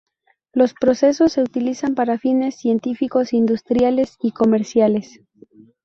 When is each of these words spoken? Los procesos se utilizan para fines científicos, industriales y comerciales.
Los 0.51 0.73
procesos 0.73 1.33
se 1.33 1.43
utilizan 1.43 1.93
para 1.93 2.17
fines 2.17 2.55
científicos, 2.55 3.33
industriales 3.33 4.17
y 4.19 4.31
comerciales. 4.31 5.21